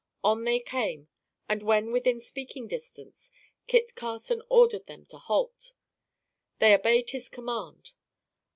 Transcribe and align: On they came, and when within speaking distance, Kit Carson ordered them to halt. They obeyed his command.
On 0.23 0.45
they 0.45 0.59
came, 0.59 1.09
and 1.47 1.61
when 1.61 1.91
within 1.91 2.19
speaking 2.21 2.67
distance, 2.67 3.29
Kit 3.67 3.93
Carson 3.93 4.41
ordered 4.49 4.87
them 4.87 5.05
to 5.05 5.17
halt. 5.19 5.73
They 6.57 6.73
obeyed 6.73 7.11
his 7.11 7.29
command. 7.29 7.91